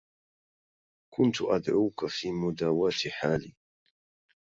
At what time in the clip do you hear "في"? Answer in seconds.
2.05-2.31